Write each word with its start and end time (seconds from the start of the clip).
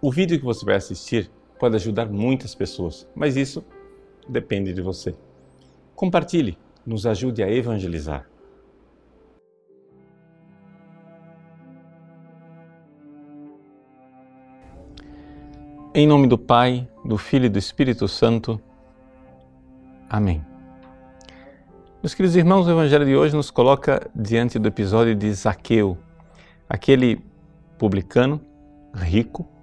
O 0.00 0.12
vídeo 0.12 0.38
que 0.38 0.44
você 0.44 0.62
vai 0.62 0.76
assistir 0.76 1.30
pode 1.58 1.74
ajudar 1.74 2.06
muitas 2.06 2.54
pessoas, 2.54 3.08
mas 3.14 3.34
isso 3.34 3.64
depende 4.28 4.74
de 4.74 4.82
você. 4.82 5.14
Compartilhe, 5.94 6.58
nos 6.84 7.06
ajude 7.06 7.42
a 7.42 7.50
evangelizar. 7.50 8.28
Em 15.94 16.06
nome 16.06 16.26
do 16.26 16.36
Pai, 16.36 16.86
do 17.02 17.16
Filho 17.16 17.46
e 17.46 17.48
do 17.48 17.58
Espírito 17.58 18.06
Santo. 18.06 18.60
Amém. 20.10 20.44
Meus 22.02 22.12
queridos 22.12 22.36
irmãos, 22.36 22.66
o 22.66 22.70
Evangelho 22.70 23.06
de 23.06 23.16
hoje 23.16 23.34
nos 23.34 23.50
coloca 23.50 24.10
diante 24.14 24.58
do 24.58 24.68
episódio 24.68 25.14
de 25.14 25.32
Zaqueu, 25.32 25.96
aquele 26.68 27.24
publicano 27.78 28.38
rico 28.94 29.55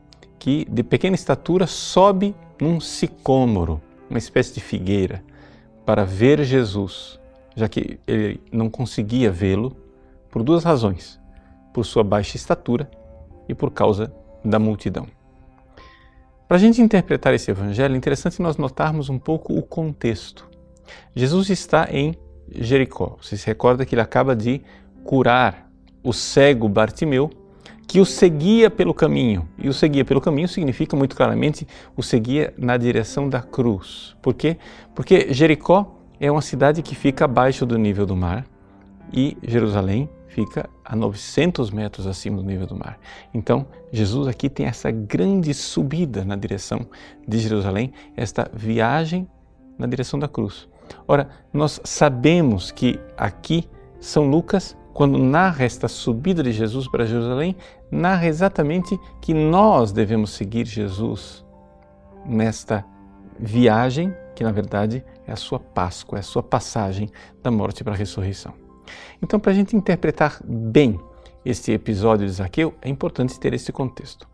que, 0.43 0.65
de 0.69 0.83
pequena 0.83 1.15
estatura, 1.15 1.65
sobe 1.65 2.35
num 2.59 2.77
sicômoro, 2.77 3.81
uma 4.09 4.19
espécie 4.19 4.53
de 4.53 4.59
figueira, 4.59 5.23
para 5.85 6.03
ver 6.03 6.43
Jesus, 6.43 7.17
já 7.55 7.69
que 7.69 7.97
ele 8.05 8.41
não 8.51 8.69
conseguia 8.69 9.31
vê-lo 9.31 9.73
por 10.29 10.43
duas 10.43 10.65
razões: 10.65 11.17
por 11.73 11.85
sua 11.85 12.03
baixa 12.03 12.35
estatura 12.35 12.91
e 13.47 13.55
por 13.55 13.71
causa 13.71 14.13
da 14.43 14.59
multidão. 14.59 15.07
Para 16.45 16.57
a 16.57 16.59
gente 16.59 16.81
interpretar 16.81 17.33
esse 17.33 17.49
evangelho, 17.49 17.93
é 17.93 17.97
interessante 17.97 18.41
nós 18.41 18.57
notarmos 18.57 19.07
um 19.07 19.17
pouco 19.17 19.57
o 19.57 19.63
contexto. 19.63 20.45
Jesus 21.15 21.49
está 21.49 21.87
em 21.89 22.15
Jericó. 22.49 23.15
Você 23.21 23.37
se 23.37 23.47
recorda 23.47 23.85
que 23.85 23.95
ele 23.95 24.01
acaba 24.01 24.35
de 24.35 24.61
curar 25.05 25.71
o 26.03 26.11
cego 26.11 26.67
Bartimeu, 26.67 27.29
que 27.87 27.99
o 27.99 28.05
seguia 28.05 28.69
pelo 28.69 28.93
caminho. 28.93 29.47
E 29.57 29.69
o 29.69 29.73
seguia 29.73 30.05
pelo 30.05 30.21
caminho 30.21 30.47
significa 30.47 30.95
muito 30.95 31.15
claramente 31.15 31.67
o 31.95 32.01
seguia 32.01 32.53
na 32.57 32.77
direção 32.77 33.29
da 33.29 33.41
cruz. 33.41 34.15
Por 34.21 34.33
quê? 34.33 34.57
Porque 34.95 35.33
Jericó 35.33 35.99
é 36.19 36.31
uma 36.31 36.41
cidade 36.41 36.81
que 36.81 36.95
fica 36.95 37.25
abaixo 37.25 37.65
do 37.65 37.77
nível 37.77 38.05
do 38.05 38.15
mar 38.15 38.45
e 39.11 39.37
Jerusalém 39.43 40.09
fica 40.27 40.67
a 40.83 40.95
900 40.95 41.69
metros 41.69 42.07
acima 42.07 42.37
do 42.37 42.43
nível 42.43 42.65
do 42.65 42.75
mar. 42.75 42.99
Então, 43.33 43.67
Jesus 43.91 44.27
aqui 44.27 44.49
tem 44.49 44.65
essa 44.65 44.89
grande 44.89 45.53
subida 45.53 46.25
na 46.25 46.35
direção 46.35 46.87
de 47.27 47.37
Jerusalém, 47.37 47.93
esta 48.17 48.49
viagem 48.51 49.27
na 49.77 49.85
direção 49.85 50.17
da 50.19 50.27
cruz. 50.27 50.67
Ora, 51.07 51.29
nós 51.53 51.79
sabemos 51.83 52.71
que 52.71 52.99
aqui 53.15 53.69
São 53.99 54.27
Lucas, 54.27 54.75
quando 54.93 55.17
narra 55.17 55.65
esta 55.65 55.87
subida 55.87 56.43
de 56.43 56.51
Jesus 56.51 56.87
para 56.87 57.05
Jerusalém, 57.05 57.55
narra 57.89 58.27
exatamente 58.27 58.97
que 59.19 59.33
nós 59.33 59.91
devemos 59.91 60.31
seguir 60.31 60.65
Jesus 60.65 61.43
nesta 62.25 62.85
viagem, 63.39 64.13
que 64.35 64.43
na 64.43 64.51
verdade 64.51 65.03
é 65.25 65.31
a 65.31 65.35
sua 65.35 65.59
Páscoa, 65.59 66.19
é 66.19 66.21
a 66.21 66.23
sua 66.23 66.43
passagem 66.43 67.09
da 67.41 67.49
morte 67.49 67.83
para 67.83 67.93
a 67.93 67.97
ressurreição. 67.97 68.53
Então, 69.21 69.39
para 69.39 69.51
a 69.51 69.55
gente 69.55 69.75
interpretar 69.75 70.39
bem 70.45 70.99
este 71.43 71.71
episódio 71.71 72.27
de 72.27 72.33
Zaqueu, 72.33 72.73
é 72.81 72.89
importante 72.89 73.39
ter 73.39 73.53
esse 73.53 73.71
contexto. 73.71 74.27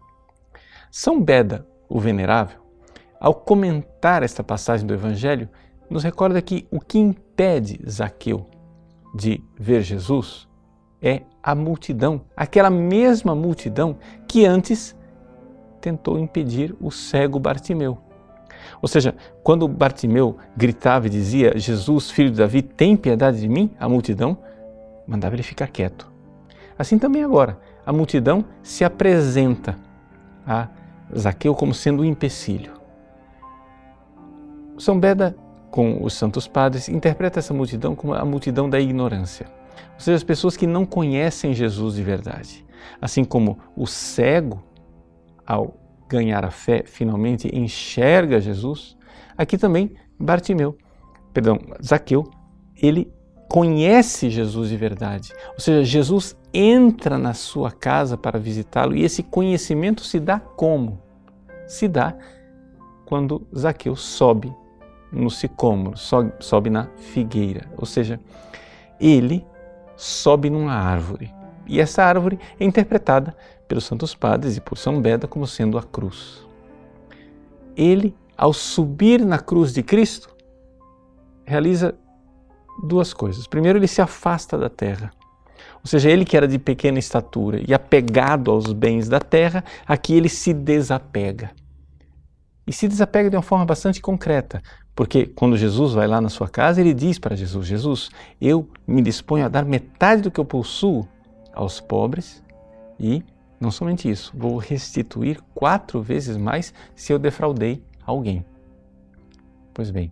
São 0.92 1.22
Beda, 1.22 1.66
o 1.88 2.00
Venerável, 2.00 2.60
ao 3.20 3.34
comentar 3.34 4.24
esta 4.24 4.44
passagem 4.44 4.86
do 4.86 4.94
Evangelho, 4.94 5.48
nos 5.90 6.04
recorda 6.04 6.42
que 6.42 6.68
o 6.70 6.80
que 6.80 7.00
impede 7.00 7.80
Zaqueu 7.90 8.48
de 9.16 9.44
ver 9.58 9.82
Jesus 9.82 10.49
é 11.02 11.22
a 11.42 11.56
multidão, 11.56 12.22
aquela 12.36 12.70
mesma 12.70 13.34
multidão 13.34 13.98
que 14.28 14.46
antes 14.46 14.96
tentou 15.80 16.20
impedir 16.20 16.76
o 16.80 16.92
cego 16.92 17.40
Bartimeu. 17.40 17.98
Ou 18.82 18.88
seja, 18.88 19.16
quando 19.44 19.68
Bartimeu 19.68 20.38
gritava 20.56 21.08
e 21.08 21.10
dizia: 21.10 21.58
Jesus, 21.58 22.12
filho 22.12 22.32
de 22.32 22.38
Davi, 22.38 22.62
tem 22.62 22.96
piedade 22.96 23.40
de 23.40 23.48
mim, 23.48 23.72
a 23.80 23.88
multidão 23.88 24.38
mandava 25.08 25.36
ele 25.36 25.44
ficar 25.44 25.68
quieto. 25.68 26.10
Assim 26.78 26.98
também 26.98 27.24
agora, 27.24 27.58
a 27.86 27.92
multidão 27.92 28.46
se 28.62 28.84
apresenta 28.84 29.78
a 30.46 30.68
Zaqueu 31.18 31.56
como 31.56 31.74
sendo 31.74 32.04
um 32.04 32.06
empecilho. 32.06 32.74
São 34.78 34.98
Beda, 35.00 35.36
com 35.70 36.04
os 36.04 36.14
santos 36.14 36.48
padres, 36.48 36.88
interpreta 36.88 37.40
essa 37.40 37.54
multidão 37.54 37.96
como 37.96 38.14
a 38.14 38.24
multidão 38.24 38.70
da 38.70 38.80
ignorância, 38.80 39.48
ou 39.94 40.00
seja, 40.00 40.16
as 40.16 40.24
pessoas 40.24 40.56
que 40.56 40.68
não 40.68 40.86
conhecem 40.86 41.54
Jesus 41.54 41.96
de 41.96 42.04
verdade. 42.04 42.66
Assim 43.02 43.24
como 43.24 43.60
o 43.76 43.86
cego, 43.86 44.64
ao 45.46 45.76
ganhar 46.08 46.46
a 46.46 46.52
fé, 46.52 46.84
finalmente 46.86 47.54
enxerga 47.56 48.40
Jesus, 48.40 48.98
aqui 49.38 49.58
também 49.58 49.92
Bartimeu, 50.20 50.78
perdão, 51.34 51.60
Zaqueu, 51.84 52.30
ele 52.76 53.12
conhece 53.48 54.30
Jesus 54.30 54.70
de 54.70 54.78
verdade. 54.78 55.34
Ou 55.54 55.60
seja, 55.60 55.84
Jesus 55.84 56.38
entra 56.54 57.18
na 57.18 57.34
sua 57.34 57.72
casa 57.72 58.18
para 58.18 58.40
visitá-lo 58.40 58.96
e 58.96 59.04
esse 59.04 59.24
conhecimento 59.24 60.04
se 60.04 60.20
dá 60.20 60.40
como? 60.40 61.02
Se 61.68 61.88
dá 61.88 62.16
quando 63.06 63.48
Zaqueu 63.56 63.96
sobe 63.96 64.54
no 65.12 65.30
sicômoro, 65.30 65.98
sobe, 65.98 66.32
sobe 66.40 66.70
na 66.70 66.88
figueira. 66.98 67.68
Ou 67.78 67.86
seja, 67.86 68.20
ele 69.00 69.46
sobe 70.00 70.50
numa 70.50 70.74
árvore. 70.74 71.30
E 71.68 71.80
essa 71.80 72.04
árvore 72.04 72.40
é 72.58 72.64
interpretada 72.64 73.36
pelos 73.68 73.84
Santos 73.84 74.16
Padres 74.16 74.56
e 74.56 74.62
por 74.62 74.78
São 74.78 75.02
Beda 75.02 75.28
como 75.28 75.46
sendo 75.46 75.78
a 75.78 75.84
cruz. 75.84 76.48
Ele, 77.76 78.16
ao 78.36 78.54
subir 78.54 79.24
na 79.26 79.38
cruz 79.38 79.74
de 79.74 79.84
Cristo, 79.84 80.30
realiza 81.46 81.94
duas 82.82 83.14
coisas. 83.14 83.46
Primeiro, 83.46 83.78
ele 83.78 83.88
se 83.88 84.02
afasta 84.02 84.58
da 84.58 84.70
terra. 84.70 85.12
Ou 85.76 85.86
seja, 85.86 86.10
ele 86.10 86.24
que 86.24 86.38
era 86.38 86.48
de 86.48 86.58
pequena 86.58 86.98
estatura 86.98 87.62
e 87.68 87.74
apegado 87.74 88.52
aos 88.52 88.72
bens 88.72 89.10
da 89.10 89.20
terra, 89.20 89.64
aqui 89.86 90.14
ele 90.14 90.30
se 90.30 90.54
desapega. 90.54 91.52
E 92.70 92.72
se 92.72 92.88
desapega 92.88 93.32
de 93.32 93.36
uma 93.36 93.42
forma 93.42 93.66
bastante 93.66 94.00
concreta, 94.00 94.62
porque 94.96 95.26
quando 95.26 95.58
Jesus 95.58 95.94
vai 95.94 96.06
lá 96.06 96.22
na 96.22 96.30
sua 96.30 96.48
casa, 96.48 96.80
ele 96.80 96.94
diz 96.94 97.18
para 97.18 97.36
Jesus: 97.36 97.66
Jesus, 97.66 98.10
eu 98.40 98.70
me 98.86 99.02
disponho 99.02 99.44
a 99.44 99.50
dar 99.50 99.66
metade 99.66 100.22
do 100.22 100.30
que 100.30 100.40
eu 100.40 100.46
possuo 100.46 101.08
aos 101.52 101.82
pobres 101.82 102.44
e 103.00 103.24
não 103.60 103.72
somente 103.72 104.08
isso, 104.08 104.32
vou 104.38 104.58
restituir 104.58 105.42
quatro 105.56 106.00
vezes 106.00 106.38
mais 106.38 106.72
se 106.96 107.12
eu 107.12 107.18
defraudei 107.18 107.84
alguém. 108.06 108.46
Pois 109.74 109.90
bem, 109.90 110.12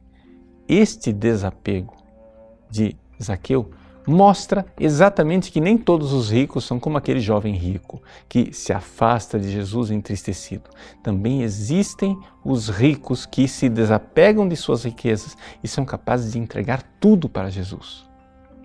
este 0.67 1.13
desapego 1.13 1.95
de 2.71 2.97
Zaqueu 3.21 3.69
mostra 4.07 4.65
exatamente 4.79 5.51
que 5.51 5.59
nem 5.59 5.77
todos 5.77 6.13
os 6.13 6.31
ricos 6.31 6.63
são 6.63 6.79
como 6.79 6.97
aquele 6.97 7.19
jovem 7.19 7.53
rico 7.53 8.01
que 8.29 8.53
se 8.53 8.71
afasta 8.71 9.37
de 9.37 9.51
Jesus 9.51 9.91
entristecido. 9.91 10.69
Também 11.03 11.43
existem 11.43 12.17
os 12.43 12.69
ricos 12.69 13.25
que 13.25 13.47
se 13.47 13.67
desapegam 13.67 14.47
de 14.47 14.55
suas 14.55 14.85
riquezas 14.85 15.37
e 15.61 15.67
são 15.67 15.83
capazes 15.83 16.31
de 16.31 16.39
entregar 16.39 16.81
tudo 17.01 17.27
para 17.27 17.49
Jesus. 17.49 18.07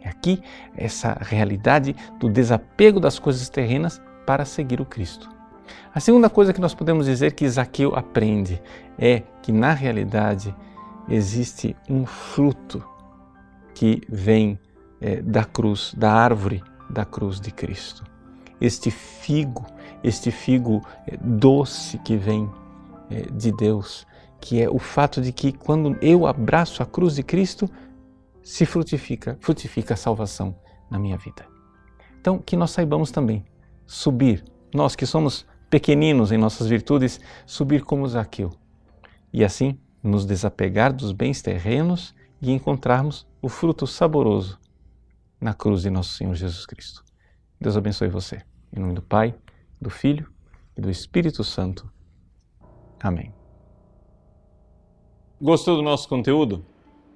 Aqui, 0.04 0.40
essa 0.76 1.16
realidade 1.20 1.94
do 2.18 2.28
desapego 2.28 3.00
das 3.00 3.18
coisas 3.18 3.48
terrenas 3.48 4.00
para 4.24 4.44
seguir 4.44 4.80
o 4.80 4.86
Cristo. 4.86 5.28
A 5.94 6.00
segunda 6.00 6.30
coisa 6.30 6.52
que 6.52 6.60
nós 6.60 6.74
podemos 6.74 7.06
dizer 7.06 7.32
que 7.32 7.48
Zaqueu 7.48 7.94
aprende 7.94 8.60
é 8.98 9.22
que, 9.42 9.52
na 9.52 9.72
realidade, 9.72 10.54
existe 11.08 11.76
um 11.88 12.06
fruto 12.06 12.84
que 13.74 14.00
vem 14.08 14.58
é, 15.02 15.20
da 15.20 15.44
cruz, 15.44 15.92
da 15.96 16.12
árvore 16.12 16.62
da 16.88 17.04
cruz 17.04 17.40
de 17.40 17.50
Cristo. 17.50 18.04
Este 18.60 18.90
figo, 18.90 19.66
este 20.04 20.30
figo 20.30 20.80
é, 21.06 21.16
doce 21.16 21.98
que 21.98 22.16
vem 22.16 22.48
é, 23.10 23.22
de 23.22 23.50
Deus, 23.50 24.06
que 24.40 24.62
é 24.62 24.70
o 24.70 24.78
fato 24.78 25.20
de 25.20 25.32
que 25.32 25.52
quando 25.52 25.98
eu 26.00 26.26
abraço 26.26 26.82
a 26.82 26.86
cruz 26.86 27.16
de 27.16 27.22
Cristo, 27.22 27.68
se 28.42 28.64
frutifica, 28.64 29.36
frutifica 29.40 29.94
a 29.94 29.96
salvação 29.96 30.54
na 30.88 30.98
minha 30.98 31.16
vida. 31.16 31.44
Então, 32.20 32.38
que 32.38 32.56
nós 32.56 32.70
saibamos 32.70 33.10
também 33.10 33.44
subir, 33.84 34.44
nós 34.72 34.94
que 34.94 35.06
somos 35.06 35.44
pequeninos 35.68 36.30
em 36.30 36.38
nossas 36.38 36.68
virtudes, 36.68 37.20
subir 37.44 37.82
como 37.82 38.06
Zaqueu. 38.06 38.52
E 39.32 39.44
assim 39.44 39.76
nos 40.02 40.24
desapegar 40.24 40.92
dos 40.92 41.12
bens 41.12 41.42
terrenos 41.42 42.14
e 42.40 42.52
encontrarmos 42.52 43.26
o 43.40 43.48
fruto 43.48 43.86
saboroso 43.86 44.61
na 45.42 45.52
cruz 45.52 45.82
de 45.82 45.90
nosso 45.90 46.14
Senhor 46.14 46.34
Jesus 46.34 46.64
Cristo. 46.64 47.04
Deus 47.60 47.76
abençoe 47.76 48.08
você. 48.08 48.42
Em 48.74 48.80
nome 48.80 48.94
do 48.94 49.02
Pai, 49.02 49.34
do 49.80 49.90
Filho 49.90 50.32
e 50.76 50.80
do 50.80 50.88
Espírito 50.88 51.42
Santo. 51.44 51.90
Amém. 53.00 53.34
Gostou 55.40 55.76
do 55.76 55.82
nosso 55.82 56.08
conteúdo? 56.08 56.64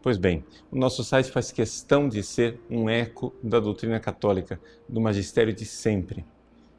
Pois 0.02 0.18
bem, 0.18 0.44
o 0.70 0.76
nosso 0.76 1.02
site 1.02 1.30
faz 1.30 1.50
questão 1.52 2.08
de 2.08 2.22
ser 2.22 2.60
um 2.68 2.90
eco 2.90 3.32
da 3.42 3.60
doutrina 3.60 3.98
católica, 3.98 4.60
do 4.88 5.00
magistério 5.00 5.54
de 5.54 5.64
sempre 5.64 6.24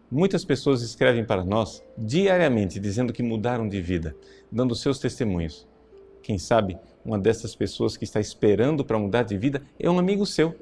Muitas 0.10 0.46
pessoas 0.46 0.82
escrevem 0.82 1.26
para 1.26 1.44
nós 1.44 1.84
diariamente 1.98 2.80
dizendo 2.80 3.12
que 3.12 3.22
mudaram 3.22 3.68
de 3.68 3.82
vida, 3.82 4.16
dando 4.50 4.74
seus 4.74 5.00
testemunhos. 5.00 5.68
Quem 6.24 6.38
sabe 6.38 6.78
uma 7.04 7.20
dessas 7.20 7.54
pessoas 7.54 7.98
que 7.98 8.06
está 8.06 8.18
esperando 8.18 8.86
para 8.86 8.98
mudar 8.98 9.24
de 9.24 9.38
vida 9.38 9.62
é 9.78 9.90
um 9.90 10.00
amigo 10.00 10.26
seu. 10.26 10.56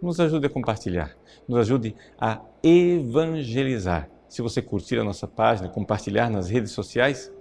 Nos 0.00 0.20
ajude 0.20 0.46
a 0.46 0.50
compartilhar, 0.50 1.16
nos 1.48 1.58
ajude 1.58 1.94
a 2.20 2.40
evangelizar. 2.62 4.08
Se 4.28 4.40
você 4.40 4.62
curtir 4.62 4.98
a 4.98 5.04
nossa 5.04 5.26
página, 5.26 5.68
compartilhar 5.68 6.30
nas 6.30 6.48
redes 6.48 6.70
sociais, 6.70 7.32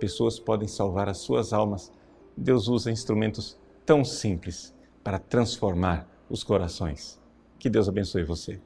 pessoas 0.00 0.38
podem 0.38 0.66
salvar 0.66 1.08
as 1.08 1.18
suas 1.18 1.52
almas. 1.52 1.92
Deus 2.36 2.68
usa 2.68 2.90
instrumentos 2.90 3.58
tão 3.84 4.04
simples 4.04 4.74
para 5.04 5.18
transformar 5.18 6.08
os 6.30 6.42
corações. 6.42 7.20
Que 7.58 7.68
Deus 7.68 7.88
abençoe 7.88 8.24
você. 8.24 8.60